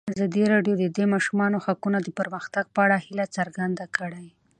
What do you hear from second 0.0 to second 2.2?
ازادي راډیو د د ماشومانو حقونه د